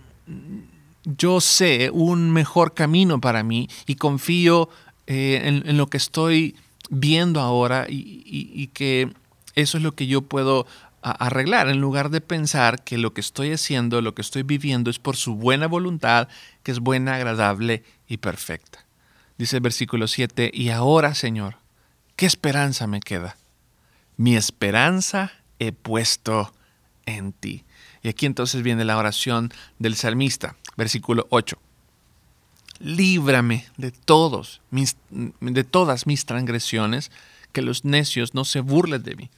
yo 1.05 1.39
sé 1.39 1.91
un 1.93 2.31
mejor 2.31 2.73
camino 2.73 3.21
para 3.21 3.41
mí 3.41 3.69
y 3.85 3.95
confío 3.95 4.67
eh, 5.07 5.61
en, 5.65 5.77
lo 5.77 5.87
que 5.87 5.95
estoy 5.95 6.57
viendo 6.89 7.39
ahora 7.39 7.86
y, 7.88 8.67
que 8.74 9.12
eso 9.55 9.77
es 9.77 9.84
lo 9.84 9.93
que 9.93 10.08
yo 10.08 10.22
puedo 10.22 10.67
arreglar, 11.01 11.69
en 11.69 11.79
lugar 11.79 12.10
de 12.10 12.19
pensar 12.19 12.84
que 12.84 12.98
lo 12.98 13.13
que 13.13 13.22
estoy 13.22 13.51
haciendo, 13.51 14.01
lo 14.01 14.13
que 14.13 14.22
estoy 14.22 14.43
viviendo 14.43 14.89
es 14.89 15.00
por 15.00 15.15
su 15.15 15.36
buena 15.36 15.67
voluntad, 15.67 16.27
que 16.63 16.72
es 16.72 16.79
buena, 16.79 17.15
agradable 17.15 17.84
y 18.08 18.17
perfecta. 18.17 18.86
Dice 19.38 19.58
el 19.58 19.62
versículo 19.62 20.08
7, 20.08 20.51
y 20.53 20.69
ahora, 20.69 21.15
Señor, 21.15 21.55
¿qué 22.17 22.25
esperanza 22.25 22.86
me 22.88 23.00
queda? 23.00 23.38
Mi 24.17 24.36
esperanza 24.36 25.31
he 25.60 25.72
puesto 25.72 26.51
en 27.05 27.31
ti. 27.31 27.63
Y 28.01 28.10
aquí 28.10 28.25
entonces 28.25 28.62
viene 28.62 28.84
la 28.84 28.98
oración 28.98 29.53
del 29.77 29.96
salmista, 29.96 30.58
versículo 30.75 31.27
8 31.29 31.58
líbrame 32.79 33.65
de 33.77 33.91
todos 33.91 34.62
mis, 34.71 34.98
de 35.09 35.63
todas 35.63 36.07
mis 36.07 36.25
transgresiones, 36.25 37.12
que 37.51 37.62
los 37.62 37.86
necios 37.86 38.33
no 38.33 38.45
se 38.45 38.62
burlen 38.62 39.03
de 39.03 39.15
mí. 39.15 39.29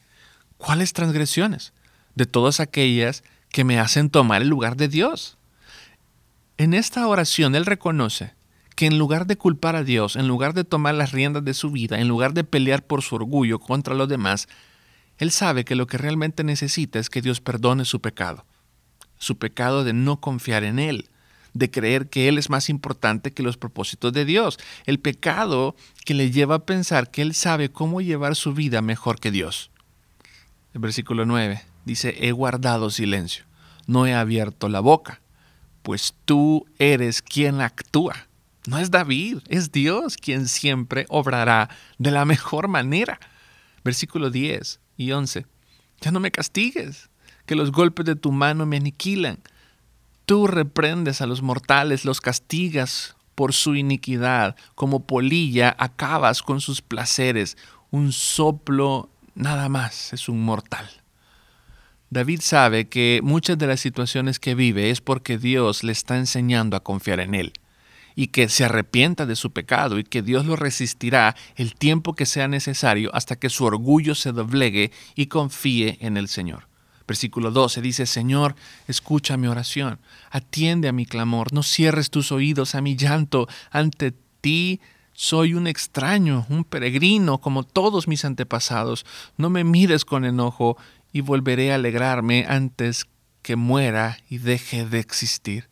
¿Cuáles 0.57 0.93
transgresiones? 0.93 1.73
De 2.15 2.25
todas 2.25 2.59
aquellas 2.59 3.23
que 3.49 3.63
me 3.63 3.79
hacen 3.79 4.09
tomar 4.09 4.41
el 4.41 4.47
lugar 4.47 4.75
de 4.77 4.87
Dios. 4.87 5.37
En 6.57 6.73
esta 6.73 7.07
oración 7.07 7.55
él 7.55 7.65
reconoce 7.65 8.33
que 8.75 8.85
en 8.85 8.97
lugar 8.97 9.27
de 9.27 9.37
culpar 9.37 9.75
a 9.75 9.83
Dios, 9.83 10.15
en 10.15 10.27
lugar 10.27 10.53
de 10.53 10.63
tomar 10.63 10.95
las 10.95 11.11
riendas 11.11 11.43
de 11.43 11.53
su 11.53 11.71
vida, 11.71 11.99
en 11.99 12.07
lugar 12.07 12.33
de 12.33 12.43
pelear 12.43 12.83
por 12.83 13.01
su 13.01 13.15
orgullo 13.15 13.59
contra 13.59 13.95
los 13.95 14.07
demás, 14.07 14.47
él 15.17 15.31
sabe 15.31 15.65
que 15.65 15.75
lo 15.75 15.85
que 15.87 15.99
realmente 15.99 16.43
necesita 16.43 16.97
es 16.97 17.09
que 17.09 17.21
Dios 17.21 17.41
perdone 17.41 17.85
su 17.85 18.01
pecado, 18.01 18.45
su 19.19 19.37
pecado 19.37 19.83
de 19.83 19.93
no 19.93 20.19
confiar 20.19 20.63
en 20.63 20.79
Él, 20.79 21.10
de 21.53 21.69
creer 21.69 22.09
que 22.09 22.27
Él 22.27 22.37
es 22.37 22.49
más 22.49 22.69
importante 22.69 23.31
que 23.31 23.43
los 23.43 23.57
propósitos 23.57 24.13
de 24.13 24.25
Dios. 24.25 24.59
El 24.85 24.99
pecado 24.99 25.75
que 26.05 26.13
le 26.13 26.31
lleva 26.31 26.55
a 26.55 26.65
pensar 26.65 27.11
que 27.11 27.21
Él 27.21 27.33
sabe 27.33 27.69
cómo 27.69 28.01
llevar 28.01 28.35
su 28.35 28.53
vida 28.53 28.81
mejor 28.81 29.19
que 29.19 29.31
Dios. 29.31 29.71
El 30.73 30.81
versículo 30.81 31.25
9 31.25 31.61
dice, 31.85 32.15
he 32.19 32.31
guardado 32.31 32.89
silencio, 32.89 33.45
no 33.87 34.05
he 34.05 34.13
abierto 34.13 34.69
la 34.69 34.79
boca, 34.79 35.21
pues 35.83 36.13
tú 36.25 36.65
eres 36.79 37.21
quien 37.21 37.61
actúa. 37.61 38.27
No 38.67 38.77
es 38.77 38.91
David, 38.91 39.39
es 39.47 39.71
Dios 39.71 40.17
quien 40.17 40.47
siempre 40.47 41.05
obrará 41.09 41.69
de 41.97 42.11
la 42.11 42.25
mejor 42.25 42.67
manera. 42.67 43.19
Versículo 43.83 44.29
10 44.29 44.79
y 44.97 45.11
11. 45.11 45.47
Ya 45.99 46.11
no 46.11 46.19
me 46.19 46.31
castigues, 46.31 47.09
que 47.47 47.55
los 47.55 47.71
golpes 47.71 48.05
de 48.05 48.15
tu 48.15 48.31
mano 48.31 48.65
me 48.65 48.77
aniquilan. 48.77 49.39
Tú 50.31 50.47
reprendes 50.47 51.19
a 51.19 51.25
los 51.25 51.41
mortales, 51.41 52.05
los 52.05 52.21
castigas 52.21 53.17
por 53.35 53.51
su 53.51 53.75
iniquidad, 53.75 54.55
como 54.75 55.05
polilla 55.05 55.75
acabas 55.77 56.41
con 56.41 56.61
sus 56.61 56.81
placeres. 56.81 57.57
Un 57.89 58.13
soplo 58.13 59.09
nada 59.35 59.67
más 59.67 60.13
es 60.13 60.29
un 60.29 60.41
mortal. 60.41 60.89
David 62.11 62.39
sabe 62.41 62.87
que 62.87 63.19
muchas 63.21 63.57
de 63.57 63.67
las 63.67 63.81
situaciones 63.81 64.39
que 64.39 64.55
vive 64.55 64.89
es 64.89 65.01
porque 65.01 65.37
Dios 65.37 65.83
le 65.83 65.91
está 65.91 66.15
enseñando 66.15 66.77
a 66.77 66.83
confiar 66.85 67.19
en 67.19 67.35
Él 67.35 67.51
y 68.15 68.27
que 68.27 68.47
se 68.47 68.63
arrepienta 68.63 69.25
de 69.25 69.35
su 69.35 69.51
pecado 69.51 69.99
y 69.99 70.05
que 70.05 70.21
Dios 70.21 70.45
lo 70.45 70.55
resistirá 70.55 71.35
el 71.57 71.75
tiempo 71.75 72.15
que 72.15 72.25
sea 72.25 72.47
necesario 72.47 73.13
hasta 73.13 73.35
que 73.35 73.49
su 73.49 73.65
orgullo 73.65 74.15
se 74.15 74.31
doblegue 74.31 74.93
y 75.13 75.25
confíe 75.25 75.97
en 75.99 76.15
el 76.15 76.29
Señor. 76.29 76.70
Versículo 77.11 77.51
12 77.51 77.81
dice, 77.81 78.05
Señor, 78.05 78.55
escucha 78.87 79.35
mi 79.35 79.47
oración, 79.47 79.99
atiende 80.29 80.87
a 80.87 80.93
mi 80.93 81.05
clamor, 81.05 81.51
no 81.51 81.61
cierres 81.61 82.09
tus 82.09 82.31
oídos 82.31 82.73
a 82.73 82.79
mi 82.79 82.95
llanto, 82.95 83.49
ante 83.69 84.13
ti 84.39 84.79
soy 85.11 85.53
un 85.53 85.67
extraño, 85.67 86.45
un 86.47 86.63
peregrino, 86.63 87.39
como 87.39 87.63
todos 87.63 88.07
mis 88.07 88.23
antepasados, 88.23 89.05
no 89.35 89.49
me 89.49 89.65
mires 89.65 90.05
con 90.05 90.23
enojo 90.23 90.77
y 91.11 91.19
volveré 91.19 91.73
a 91.73 91.75
alegrarme 91.75 92.45
antes 92.47 93.07
que 93.41 93.57
muera 93.57 94.17
y 94.29 94.37
deje 94.37 94.85
de 94.85 94.99
existir. 94.99 95.67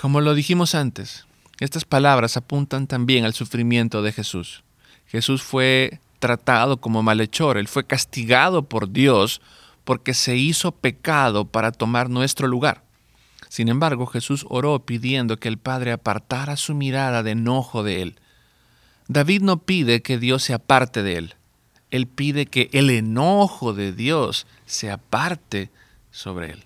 Como 0.00 0.20
lo 0.20 0.34
dijimos 0.34 0.74
antes, 0.74 1.28
estas 1.60 1.84
palabras 1.84 2.36
apuntan 2.36 2.88
también 2.88 3.26
al 3.26 3.34
sufrimiento 3.34 4.02
de 4.02 4.10
Jesús. 4.10 4.64
Jesús 5.06 5.40
fue 5.40 6.00
tratado 6.22 6.80
como 6.80 7.02
malhechor, 7.02 7.58
él 7.58 7.66
fue 7.66 7.84
castigado 7.84 8.62
por 8.62 8.92
Dios 8.92 9.42
porque 9.82 10.14
se 10.14 10.36
hizo 10.36 10.70
pecado 10.70 11.46
para 11.46 11.72
tomar 11.72 12.08
nuestro 12.08 12.46
lugar. 12.46 12.84
Sin 13.48 13.68
embargo, 13.68 14.06
Jesús 14.06 14.46
oró 14.48 14.86
pidiendo 14.86 15.36
que 15.38 15.48
el 15.48 15.58
Padre 15.58 15.90
apartara 15.90 16.56
su 16.56 16.76
mirada 16.76 17.24
de 17.24 17.32
enojo 17.32 17.82
de 17.82 18.02
él. 18.02 18.20
David 19.08 19.42
no 19.42 19.58
pide 19.58 20.00
que 20.00 20.16
Dios 20.16 20.44
se 20.44 20.54
aparte 20.54 21.02
de 21.02 21.16
él, 21.16 21.34
él 21.90 22.06
pide 22.06 22.46
que 22.46 22.70
el 22.72 22.88
enojo 22.88 23.74
de 23.74 23.92
Dios 23.92 24.46
se 24.64 24.92
aparte 24.92 25.70
sobre 26.12 26.52
él. 26.52 26.64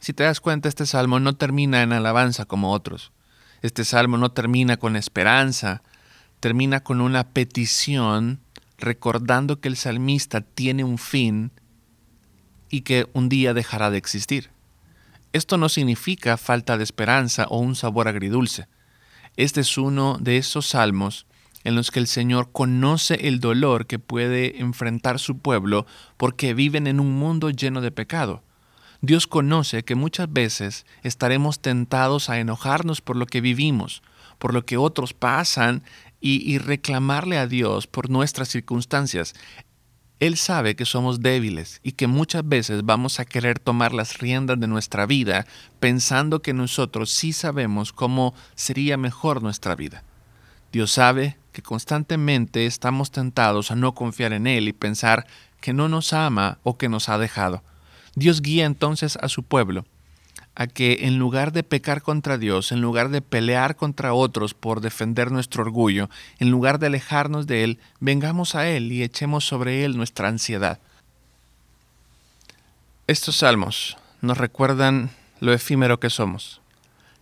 Si 0.00 0.12
te 0.12 0.22
das 0.22 0.40
cuenta, 0.40 0.68
este 0.68 0.86
salmo 0.86 1.18
no 1.18 1.34
termina 1.34 1.82
en 1.82 1.92
alabanza 1.92 2.44
como 2.44 2.72
otros. 2.72 3.10
Este 3.62 3.84
salmo 3.84 4.16
no 4.16 4.30
termina 4.30 4.76
con 4.76 4.94
esperanza, 4.94 5.82
termina 6.40 6.80
con 6.80 7.00
una 7.00 7.28
petición 7.28 8.40
recordando 8.78 9.60
que 9.60 9.68
el 9.68 9.76
salmista 9.76 10.40
tiene 10.40 10.84
un 10.84 10.98
fin 10.98 11.52
y 12.70 12.80
que 12.80 13.08
un 13.12 13.28
día 13.28 13.54
dejará 13.54 13.90
de 13.90 13.98
existir. 13.98 14.50
Esto 15.32 15.58
no 15.58 15.68
significa 15.68 16.36
falta 16.36 16.76
de 16.76 16.84
esperanza 16.84 17.46
o 17.48 17.58
un 17.58 17.76
sabor 17.76 18.08
agridulce. 18.08 18.66
Este 19.36 19.60
es 19.60 19.78
uno 19.78 20.18
de 20.20 20.38
esos 20.38 20.66
salmos 20.66 21.26
en 21.62 21.74
los 21.74 21.90
que 21.90 22.00
el 22.00 22.06
Señor 22.06 22.50
conoce 22.52 23.28
el 23.28 23.38
dolor 23.38 23.86
que 23.86 23.98
puede 23.98 24.60
enfrentar 24.60 25.18
su 25.18 25.38
pueblo 25.38 25.86
porque 26.16 26.54
viven 26.54 26.86
en 26.86 27.00
un 27.00 27.18
mundo 27.18 27.50
lleno 27.50 27.80
de 27.80 27.92
pecado. 27.92 28.42
Dios 29.02 29.26
conoce 29.26 29.84
que 29.84 29.94
muchas 29.94 30.32
veces 30.32 30.84
estaremos 31.02 31.60
tentados 31.60 32.28
a 32.28 32.38
enojarnos 32.38 33.00
por 33.00 33.16
lo 33.16 33.26
que 33.26 33.40
vivimos, 33.40 34.02
por 34.38 34.52
lo 34.52 34.64
que 34.64 34.76
otros 34.76 35.14
pasan 35.14 35.82
y, 36.20 36.58
reclamarle 36.58 37.38
a 37.38 37.46
Dios 37.46 37.86
por 37.86 38.10
nuestras 38.10 38.48
circunstancias. 38.48 39.34
Él 40.18 40.36
sabe 40.36 40.76
que 40.76 40.84
somos 40.84 41.20
débiles 41.20 41.80
y 41.82 41.92
que 41.92 42.06
muchas 42.06 42.46
veces 42.46 42.84
vamos 42.84 43.20
a 43.20 43.24
querer 43.24 43.58
tomar 43.58 43.94
las 43.94 44.18
riendas 44.18 44.60
de 44.60 44.66
nuestra 44.66 45.06
vida 45.06 45.46
pensando 45.80 46.42
que 46.42 46.52
nosotros 46.52 47.10
sí 47.10 47.32
sabemos 47.32 47.92
cómo 47.92 48.34
sería 48.54 48.98
mejor 48.98 49.42
nuestra 49.42 49.74
vida. 49.74 50.04
Dios 50.72 50.92
sabe 50.92 51.38
que 51.52 51.62
constantemente 51.62 52.66
estamos 52.66 53.10
tentados 53.10 53.70
a 53.70 53.76
no 53.76 53.94
confiar 53.94 54.34
en 54.34 54.46
Él 54.46 54.68
y 54.68 54.72
pensar 54.74 55.26
que 55.60 55.72
no 55.72 55.88
nos 55.88 56.12
ama 56.12 56.58
o 56.62 56.76
que 56.76 56.90
nos 56.90 57.08
ha 57.08 57.16
dejado. 57.16 57.62
Dios 58.14 58.42
guía 58.42 58.66
entonces 58.66 59.16
a 59.22 59.28
su 59.28 59.42
pueblo 59.42 59.86
a 60.60 60.66
que 60.66 61.06
en 61.06 61.18
lugar 61.18 61.52
de 61.52 61.62
pecar 61.62 62.02
contra 62.02 62.36
Dios, 62.36 62.70
en 62.70 62.82
lugar 62.82 63.08
de 63.08 63.22
pelear 63.22 63.76
contra 63.76 64.12
otros 64.12 64.52
por 64.52 64.82
defender 64.82 65.30
nuestro 65.30 65.62
orgullo, 65.62 66.10
en 66.38 66.50
lugar 66.50 66.78
de 66.78 66.88
alejarnos 66.88 67.46
de 67.46 67.64
Él, 67.64 67.78
vengamos 67.98 68.54
a 68.54 68.68
Él 68.68 68.92
y 68.92 69.02
echemos 69.02 69.46
sobre 69.46 69.86
Él 69.86 69.96
nuestra 69.96 70.28
ansiedad. 70.28 70.78
Estos 73.06 73.36
salmos 73.36 73.96
nos 74.20 74.36
recuerdan 74.36 75.08
lo 75.40 75.54
efímero 75.54 75.98
que 75.98 76.10
somos, 76.10 76.60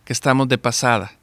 que 0.03 0.11
estamos 0.11 0.49
de 0.49 0.57
pasada, 0.57 1.13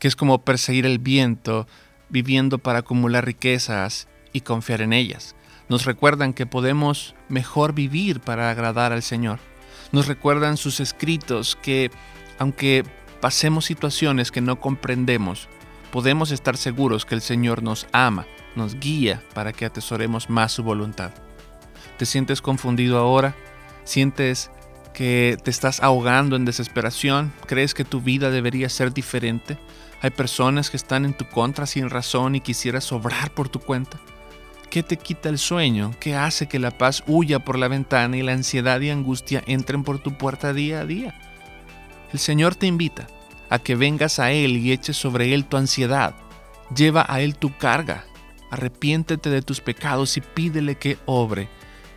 que 0.00 0.08
es 0.08 0.16
como 0.16 0.42
perseguir 0.42 0.86
el 0.86 0.98
viento, 0.98 1.68
viviendo 2.08 2.58
para 2.58 2.80
acumular 2.80 3.24
riquezas 3.24 4.08
y 4.32 4.40
confiar 4.40 4.80
en 4.80 4.92
ellas 4.92 5.36
nos 5.70 5.84
recuerdan 5.84 6.32
que 6.32 6.46
podemos 6.46 7.14
mejor 7.28 7.74
vivir 7.74 8.18
para 8.18 8.50
agradar 8.50 8.92
al 8.92 9.04
Señor. 9.04 9.38
Nos 9.92 10.06
recuerdan 10.06 10.56
sus 10.56 10.80
escritos 10.80 11.56
que, 11.60 11.90
aunque 12.38 12.84
pasemos 13.20 13.64
situaciones 13.64 14.30
que 14.30 14.40
no 14.40 14.60
comprendemos, 14.60 15.48
podemos 15.90 16.30
estar 16.30 16.56
seguros 16.56 17.04
que 17.04 17.14
el 17.14 17.20
Señor 17.20 17.62
nos 17.62 17.86
ama, 17.92 18.26
nos 18.54 18.78
guía 18.78 19.22
para 19.34 19.52
que 19.52 19.64
atesoremos 19.64 20.30
más 20.30 20.52
su 20.52 20.62
voluntad. 20.62 21.10
¿Te 21.98 22.06
sientes 22.06 22.40
confundido 22.40 22.98
ahora? 22.98 23.34
¿Sientes 23.84 24.50
que 24.94 25.36
te 25.42 25.50
estás 25.50 25.82
ahogando 25.82 26.36
en 26.36 26.44
desesperación? 26.44 27.32
¿Crees 27.46 27.74
que 27.74 27.84
tu 27.84 28.00
vida 28.00 28.30
debería 28.30 28.68
ser 28.68 28.92
diferente? 28.92 29.58
¿Hay 30.02 30.10
personas 30.10 30.70
que 30.70 30.76
están 30.76 31.04
en 31.04 31.14
tu 31.14 31.28
contra 31.28 31.66
sin 31.66 31.90
razón 31.90 32.34
y 32.34 32.40
quisieras 32.40 32.90
obrar 32.92 33.32
por 33.32 33.48
tu 33.48 33.60
cuenta? 33.60 34.00
¿Qué 34.70 34.84
te 34.84 34.96
quita 34.96 35.28
el 35.28 35.38
sueño? 35.38 35.92
¿Qué 35.98 36.14
hace 36.14 36.46
que 36.46 36.60
la 36.60 36.70
paz 36.70 37.02
huya 37.08 37.40
por 37.40 37.58
la 37.58 37.66
ventana 37.66 38.16
y 38.16 38.22
la 38.22 38.34
ansiedad 38.34 38.80
y 38.80 38.90
angustia 38.90 39.42
entren 39.48 39.82
por 39.82 39.98
tu 39.98 40.16
puerta 40.16 40.52
día 40.52 40.80
a 40.80 40.86
día? 40.86 41.20
El 42.12 42.20
Señor 42.20 42.54
te 42.54 42.68
invita 42.68 43.08
a 43.48 43.58
que 43.58 43.74
vengas 43.74 44.20
a 44.20 44.30
Él 44.30 44.56
y 44.56 44.70
eches 44.70 44.96
sobre 44.96 45.34
Él 45.34 45.44
tu 45.44 45.56
ansiedad. 45.56 46.14
Lleva 46.74 47.04
a 47.08 47.20
Él 47.20 47.34
tu 47.34 47.56
carga. 47.58 48.04
Arrepiéntete 48.52 49.28
de 49.28 49.42
tus 49.42 49.60
pecados 49.60 50.16
y 50.16 50.20
pídele 50.20 50.76
que 50.76 50.98
obre. 51.04 51.48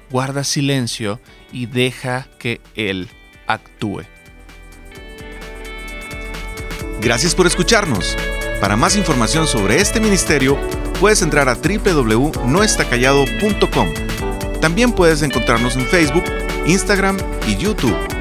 Guarda 0.10 0.44
silencio 0.44 1.20
y 1.52 1.68
deja 1.68 2.28
que 2.40 2.60
Él 2.74 3.08
actúe. 3.46 4.02
Gracias 7.02 7.36
por 7.36 7.46
escucharnos. 7.46 8.18
Para 8.60 8.78
más 8.78 8.96
información 8.96 9.46
sobre 9.46 9.78
este 9.78 10.00
ministerio, 10.00 10.58
puedes 10.94 11.22
entrar 11.22 11.50
a 11.50 11.56
www.noestacallado.com. 11.56 13.94
También 14.62 14.94
puedes 14.94 15.22
encontrarnos 15.22 15.76
en 15.76 15.86
Facebook, 15.86 16.24
Instagram 16.66 17.18
y 17.48 17.58
YouTube. 17.58 18.13